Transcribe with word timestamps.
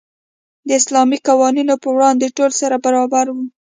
د 0.67 0.69
اسلامي 0.79 1.17
قوانینو 1.27 1.73
په 1.83 1.89
وړاندې 1.95 2.35
ټول 2.37 2.51
سره 2.61 2.75
برابر 2.85 3.25
وو. 3.31 3.43